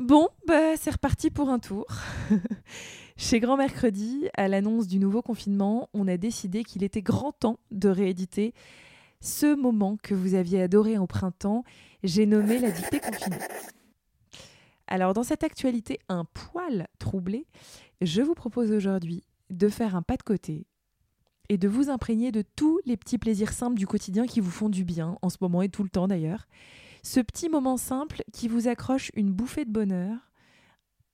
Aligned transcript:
Bon, 0.00 0.30
bah, 0.46 0.78
c'est 0.78 0.92
reparti 0.92 1.28
pour 1.28 1.50
un 1.50 1.58
tour. 1.58 1.86
Chez 3.18 3.38
Grand 3.38 3.58
Mercredi, 3.58 4.28
à 4.34 4.48
l'annonce 4.48 4.86
du 4.86 4.98
nouveau 4.98 5.20
confinement, 5.20 5.90
on 5.92 6.08
a 6.08 6.16
décidé 6.16 6.64
qu'il 6.64 6.82
était 6.82 7.02
grand 7.02 7.32
temps 7.32 7.58
de 7.70 7.90
rééditer 7.90 8.54
ce 9.20 9.54
moment 9.54 9.98
que 10.02 10.14
vous 10.14 10.32
aviez 10.32 10.62
adoré 10.62 10.96
au 10.96 11.06
printemps. 11.06 11.64
J'ai 12.02 12.24
nommé 12.24 12.58
la 12.58 12.70
dictée 12.70 12.98
confinée. 12.98 13.36
Alors, 14.86 15.12
dans 15.12 15.22
cette 15.22 15.44
actualité 15.44 15.98
un 16.08 16.24
poil 16.24 16.88
troublée, 16.98 17.46
je 18.00 18.22
vous 18.22 18.34
propose 18.34 18.72
aujourd'hui 18.72 19.22
de 19.50 19.68
faire 19.68 19.96
un 19.96 20.02
pas 20.02 20.16
de 20.16 20.22
côté 20.22 20.66
et 21.50 21.58
de 21.58 21.68
vous 21.68 21.90
imprégner 21.90 22.32
de 22.32 22.42
tous 22.56 22.80
les 22.86 22.96
petits 22.96 23.18
plaisirs 23.18 23.52
simples 23.52 23.76
du 23.76 23.86
quotidien 23.86 24.26
qui 24.26 24.40
vous 24.40 24.50
font 24.50 24.70
du 24.70 24.82
bien, 24.82 25.18
en 25.20 25.28
ce 25.28 25.36
moment 25.42 25.60
et 25.60 25.68
tout 25.68 25.82
le 25.82 25.90
temps 25.90 26.08
d'ailleurs. 26.08 26.46
Ce 27.02 27.20
petit 27.20 27.48
moment 27.48 27.76
simple 27.76 28.22
qui 28.32 28.48
vous 28.48 28.68
accroche 28.68 29.10
une 29.14 29.32
bouffée 29.32 29.64
de 29.64 29.70
bonheur 29.70 30.16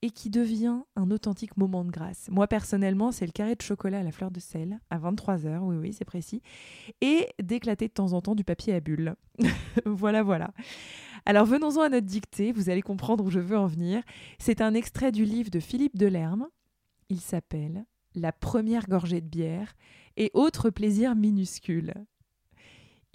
et 0.01 0.11
qui 0.11 0.29
devient 0.29 0.81
un 0.95 1.09
authentique 1.11 1.57
moment 1.57 1.83
de 1.83 1.91
grâce. 1.91 2.27
Moi 2.29 2.47
personnellement, 2.47 3.11
c'est 3.11 3.25
le 3.25 3.31
carré 3.31 3.55
de 3.55 3.61
chocolat 3.61 3.99
à 3.99 4.03
la 4.03 4.11
fleur 4.11 4.31
de 4.31 4.39
sel 4.39 4.79
à 4.89 4.99
23h, 4.99 5.59
oui 5.59 5.75
oui, 5.77 5.93
c'est 5.93 6.05
précis, 6.05 6.41
et 7.01 7.27
d'éclater 7.41 7.87
de 7.87 7.93
temps 7.93 8.13
en 8.13 8.21
temps 8.21 8.35
du 8.35 8.43
papier 8.43 8.73
à 8.73 8.79
bulles. 8.79 9.15
voilà 9.85 10.23
voilà. 10.23 10.51
Alors 11.25 11.45
venons-en 11.45 11.81
à 11.81 11.89
notre 11.89 12.05
dictée, 12.05 12.51
vous 12.51 12.69
allez 12.69 12.81
comprendre 12.81 13.23
où 13.23 13.29
je 13.29 13.39
veux 13.39 13.57
en 13.57 13.67
venir. 13.67 14.03
C'est 14.39 14.61
un 14.61 14.73
extrait 14.73 15.11
du 15.11 15.25
livre 15.25 15.49
de 15.49 15.59
Philippe 15.59 15.97
Delerme. 15.97 16.47
Il 17.09 17.19
s'appelle 17.19 17.85
La 18.13 18.31
première 18.31 18.87
gorgée 18.87 19.21
de 19.21 19.27
bière 19.27 19.73
et 20.15 20.31
autres 20.33 20.69
plaisirs 20.69 21.15
minuscules. 21.15 21.93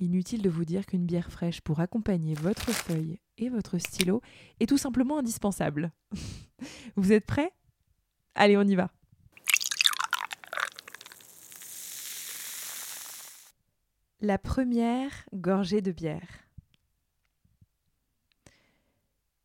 Inutile 0.02 0.42
de 0.42 0.50
vous 0.50 0.64
dire 0.64 0.84
qu'une 0.84 1.06
bière 1.06 1.30
fraîche 1.30 1.60
pour 1.60 1.78
accompagner 1.78 2.34
votre 2.34 2.72
feuille 2.72 3.20
et 3.38 3.48
votre 3.48 3.78
stylo 3.78 4.20
est 4.58 4.66
tout 4.68 4.76
simplement 4.76 5.18
indispensable. 5.18 5.92
vous 6.96 7.12
êtes 7.12 7.24
prêts? 7.24 7.52
Allez, 8.34 8.56
on 8.56 8.62
y 8.62 8.74
va. 8.74 8.90
La 14.20 14.38
première 14.38 15.12
gorgée 15.32 15.82
de 15.82 15.92
bière. 15.92 16.48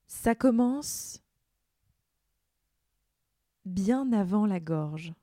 Ça 0.08 0.34
commence 0.34 1.22
bien 3.64 4.12
avant 4.12 4.48
la 4.48 4.60
gorge. 4.60 5.14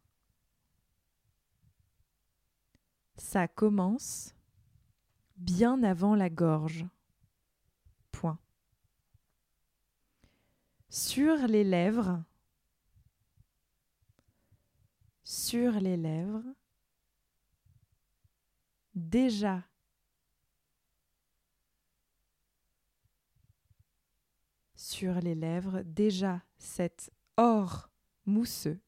Ça 3.17 3.49
commence 3.49 4.33
bien 5.45 5.83
avant 5.83 6.15
la 6.15 6.31
gorge. 6.31 6.87
Point. 8.11 8.39
Sur 10.89 11.37
les 11.47 11.65
lèvres, 11.65 12.23
sur 15.23 15.73
les 15.73 15.97
lèvres, 15.97 16.45
déjà. 18.95 19.63
Sur 24.77 25.15
les 25.21 25.35
lèvres, 25.35 25.83
déjà 25.83 26.43
cet 26.57 27.11
or 27.37 27.91
mousseux. 28.25 28.81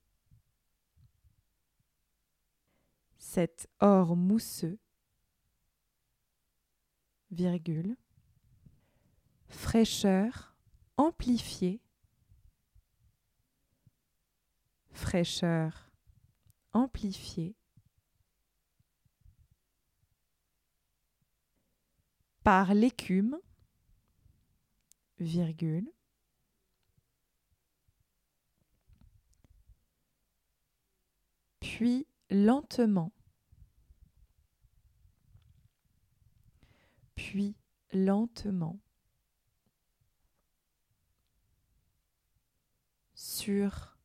Cet 3.18 3.68
or 3.80 4.16
mousseux 4.16 4.78
virgule, 7.36 7.96
fraîcheur 9.48 10.56
amplifiée, 10.96 11.82
fraîcheur 14.92 15.90
amplifiée, 16.72 17.54
par 22.42 22.72
l'écume, 22.74 23.38
puis 31.60 32.06
lentement 32.30 33.12
puis 37.26 37.56
lentement 37.92 38.78
sur 43.14 43.98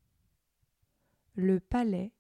le 1.36 1.60
palais, 1.60 2.16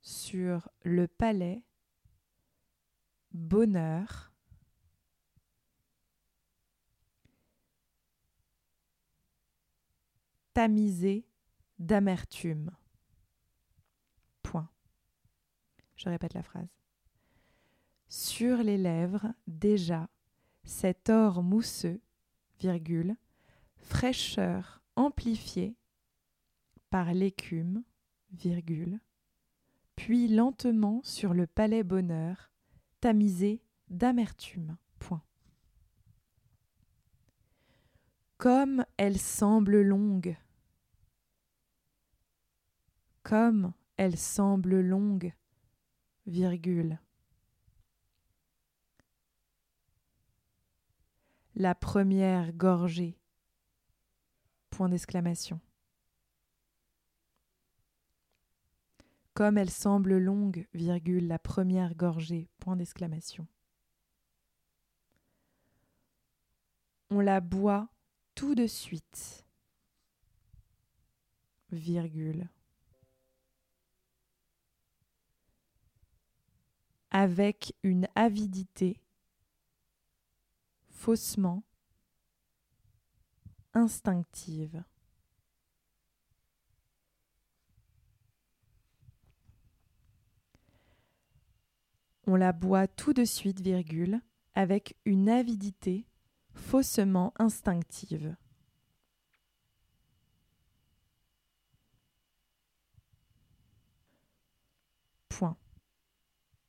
sur 0.00 0.68
le 0.82 1.06
palais, 1.06 1.62
bonheur, 3.30 4.32
tamisé 10.54 11.24
d'amertume. 11.78 12.72
Point. 14.42 14.68
Je 15.94 16.08
répète 16.08 16.34
la 16.34 16.42
phrase 16.42 16.78
sur 18.08 18.58
les 18.58 18.78
lèvres 18.78 19.32
déjà 19.46 20.08
cet 20.64 21.08
or 21.08 21.42
mousseux, 21.42 22.00
virgule, 22.60 23.16
fraîcheur 23.76 24.82
amplifiée 24.96 25.76
par 26.90 27.14
l'écume, 27.14 27.82
virgule, 28.32 29.00
puis 29.96 30.28
lentement 30.28 31.00
sur 31.02 31.34
le 31.34 31.46
palais 31.46 31.82
bonheur, 31.82 32.50
tamisé 33.00 33.62
d'amertume. 33.88 34.76
Point. 34.98 35.22
Comme 38.36 38.84
elle 38.96 39.18
semble 39.18 39.82
longue, 39.82 40.36
comme 43.22 43.72
elle 43.96 44.16
semble 44.16 44.80
longue, 44.80 45.32
virgule, 46.26 47.00
la 51.58 51.74
première 51.74 52.52
gorgée. 52.52 53.18
Point 54.70 54.88
d'exclamation. 54.88 55.60
Comme 59.34 59.58
elle 59.58 59.70
semble 59.70 60.18
longue, 60.18 60.68
virgule, 60.72 61.26
la 61.26 61.40
première 61.40 61.96
gorgée. 61.96 62.48
Point 62.60 62.76
d'exclamation. 62.76 63.48
On 67.10 67.18
la 67.18 67.40
boit 67.40 67.88
tout 68.36 68.54
de 68.54 68.68
suite. 68.68 69.44
Virgule. 71.72 72.48
Avec 77.10 77.74
une 77.82 78.06
avidité 78.14 79.00
faussement 80.98 81.62
instinctive. 83.72 84.82
On 92.26 92.34
la 92.34 92.52
boit 92.52 92.88
tout 92.88 93.12
de 93.12 93.24
suite, 93.24 93.60
virgule, 93.60 94.20
avec 94.54 94.96
une 95.04 95.28
avidité 95.28 96.04
faussement 96.52 97.32
instinctive. 97.38 98.36
Point. 105.28 105.56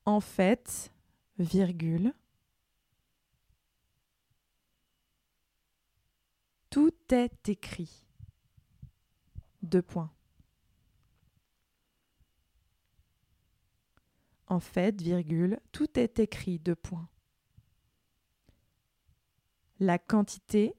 En 0.06 0.20
fait, 0.20 0.94
virgule, 1.40 2.14
Tout 6.70 6.94
est 7.12 7.50
écrit. 7.50 8.06
Deux 9.62 9.82
points. 9.82 10.12
En 14.48 14.60
fait, 14.60 15.02
virgule, 15.02 15.60
tout 15.72 16.00
est 16.00 16.20
écrit. 16.20 16.60
Deux 16.60 16.76
points. 16.76 17.10
La 19.80 19.98
quantité, 19.98 20.76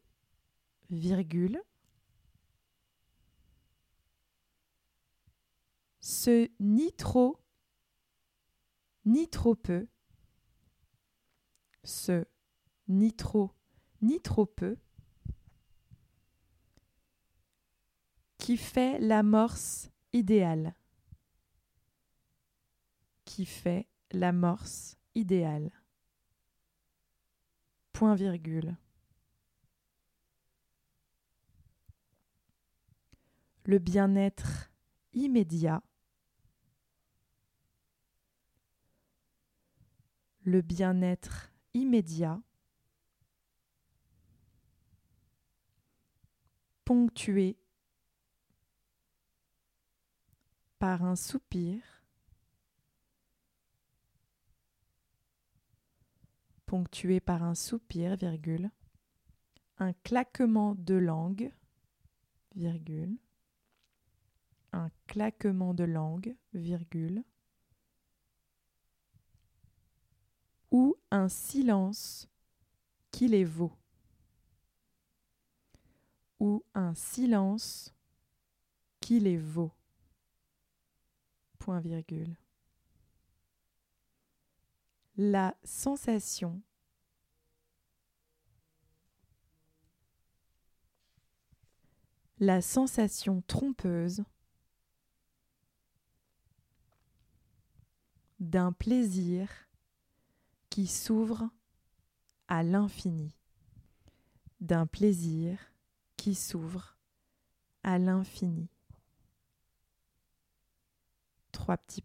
virgule, 0.90 1.62
ce 6.00 6.50
ni 6.60 6.92
trop, 6.92 7.40
ni 9.04 9.28
trop 9.28 9.54
peu, 9.54 9.86
ce 11.84 12.26
ni 12.88 13.12
trop, 13.12 13.52
ni 14.02 14.20
trop 14.20 14.46
peu, 14.46 14.76
qui 18.40 18.56
fait 18.56 18.98
l'amorce 19.00 19.90
idéale, 20.14 20.74
qui 23.26 23.44
fait 23.44 23.86
l'amorce 24.12 24.96
idéale. 25.14 25.70
Point 27.92 28.14
virgule. 28.14 28.76
Le 33.64 33.78
bien-être 33.78 34.72
immédiat. 35.12 35.82
Le 40.44 40.62
bien-être 40.62 41.52
immédiat. 41.74 42.40
Ponctué 46.86 47.58
par 50.80 51.04
un 51.04 51.14
soupir. 51.14 51.82
ponctué 56.64 57.18
par 57.18 57.42
un 57.42 57.56
soupir, 57.56 58.14
virgule, 58.14 58.70
un 59.78 59.92
claquement 60.04 60.76
de 60.76 60.94
langue, 60.94 61.52
virgule, 62.54 63.18
un 64.72 64.88
claquement 65.08 65.74
de 65.74 65.82
langue, 65.82 66.36
virgule, 66.52 67.24
ou 70.70 70.96
un 71.10 71.28
silence 71.28 72.28
qui 73.10 73.26
les 73.26 73.44
vaut, 73.44 73.76
ou 76.38 76.62
un 76.74 76.94
silence 76.94 77.92
qui 79.00 79.18
les 79.18 79.38
vaut, 79.38 79.72
la 85.16 85.54
sensation 85.64 86.62
la 92.38 92.62
sensation 92.62 93.42
trompeuse 93.46 94.24
d'un 98.38 98.72
plaisir 98.72 99.50
qui 100.70 100.86
s'ouvre 100.86 101.50
à 102.48 102.62
l'infini, 102.62 103.36
d'un 104.60 104.86
plaisir 104.86 105.58
qui 106.16 106.34
s'ouvre 106.34 106.96
à 107.82 107.98
l'infini. 107.98 108.70
Trois 111.70 111.78
petits. 111.78 112.04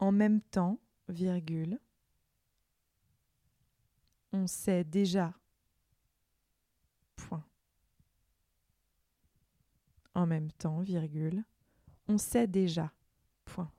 En 0.00 0.12
même 0.12 0.42
temps, 0.42 0.78
virgule, 1.08 1.80
on 4.34 4.46
sait 4.46 4.84
déjà, 4.84 5.32
point. 7.16 7.42
En 10.12 10.26
même 10.26 10.52
temps, 10.52 10.80
virgule, 10.80 11.42
on 12.06 12.18
sait 12.18 12.46
déjà, 12.46 12.92
point. 13.46 13.72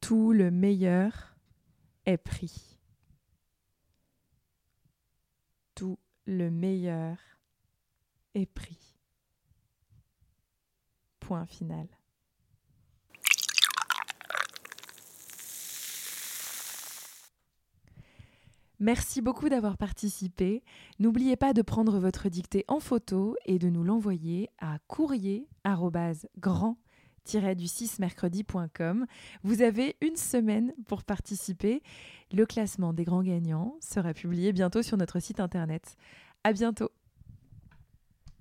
Tout 0.00 0.32
le 0.32 0.50
meilleur 0.50 1.36
est 2.04 2.16
pris. 2.16 2.72
Tout 5.76 5.98
le 6.26 6.50
meilleur 6.50 7.16
est 8.34 8.46
pris. 8.46 8.96
Point 11.20 11.46
final. 11.46 11.88
Merci 18.78 19.22
beaucoup 19.22 19.48
d'avoir 19.48 19.78
participé. 19.78 20.62
N'oubliez 20.98 21.36
pas 21.36 21.54
de 21.54 21.62
prendre 21.62 21.98
votre 21.98 22.28
dictée 22.28 22.64
en 22.68 22.78
photo 22.78 23.36
et 23.46 23.58
de 23.58 23.70
nous 23.70 23.82
l'envoyer 23.82 24.50
à 24.58 24.78
courrier 24.86 25.48
grand 26.36 26.76
du 27.34 27.66
6 27.66 27.98
mercredi.com. 27.98 29.06
Vous 29.42 29.62
avez 29.62 29.96
une 30.00 30.16
semaine 30.16 30.72
pour 30.86 31.02
participer. 31.02 31.82
Le 32.32 32.46
classement 32.46 32.92
des 32.92 33.04
grands 33.04 33.22
gagnants 33.22 33.74
sera 33.80 34.14
publié 34.14 34.52
bientôt 34.52 34.82
sur 34.82 34.96
notre 34.96 35.18
site 35.18 35.40
internet. 35.40 35.96
À 36.44 36.52
bientôt. 36.52 36.90